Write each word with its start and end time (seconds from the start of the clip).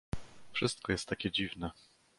"Wszystko 0.53 0.91
jest 0.91 1.07
takie 1.09 1.31
dziwne." 1.31 1.71